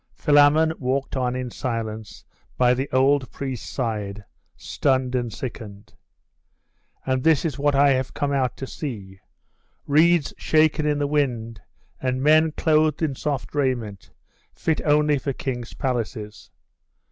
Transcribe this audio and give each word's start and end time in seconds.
Philammon 0.15 0.73
walked 0.79 1.15
on 1.15 1.35
in 1.35 1.51
silence 1.51 2.25
by 2.57 2.73
the 2.73 2.89
old 2.91 3.29
priest's 3.31 3.69
side, 3.69 4.25
stunned 4.57 5.13
and 5.13 5.31
sickened.... 5.31 5.93
'And 7.05 7.23
this 7.23 7.45
is 7.45 7.59
what 7.59 7.75
I 7.75 7.91
have 7.91 8.15
come 8.15 8.31
out 8.33 8.57
to 8.57 8.65
see 8.65 9.19
reeds 9.85 10.33
shaken 10.39 10.87
in 10.87 10.97
the 10.97 11.05
wind, 11.05 11.61
and 12.01 12.23
men 12.23 12.51
clothed 12.53 13.03
in 13.03 13.13
soft 13.13 13.53
raiment, 13.53 14.09
fit 14.55 14.81
only 14.85 15.19
for 15.19 15.33
kings' 15.33 15.75
palaces! 15.75 16.49